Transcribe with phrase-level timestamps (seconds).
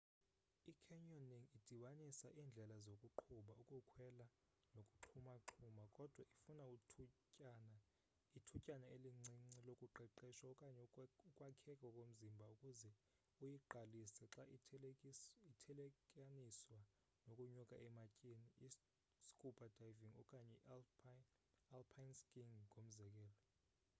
[0.71, 4.25] i-canyoning idibanisa indlela zokuqubha ukukhwela
[4.75, 6.65] nokuxhumaxhuma—kodwa ifuna
[8.37, 10.81] ithutyana elincinci lokuqeqeshwa okanye
[11.29, 11.47] ukwakheka
[11.95, 12.89] komzimba ukuze
[13.43, 14.43] uyiqalise xa
[15.51, 16.79] ithelekaniswa
[17.25, 23.39] nokunyuka ematyeni i-scuba diving okanye i-alpine skiing ngomzekelo